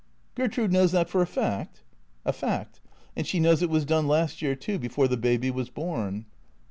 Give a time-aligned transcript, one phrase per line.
[0.35, 1.83] "Gertrude knows that for a fact?""
[2.25, 2.81] A fact.
[3.15, 6.25] And she knows it was done last year too, before the baby was born."